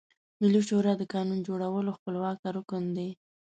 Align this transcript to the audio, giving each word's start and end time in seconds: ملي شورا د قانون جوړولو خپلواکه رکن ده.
ملي 0.41 0.61
شورا 0.67 0.93
د 0.97 1.03
قانون 1.13 1.39
جوړولو 1.47 1.95
خپلواکه 1.97 2.47
رکن 2.57 2.83
ده. 2.97 3.07